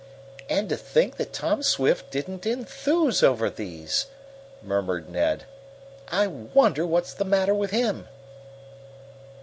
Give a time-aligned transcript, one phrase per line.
[0.49, 4.07] "And to think that Tom Swift didn't enthuse over these!"
[4.63, 5.43] murmured Ned.
[6.07, 8.07] "I wonder what's the matter with him!"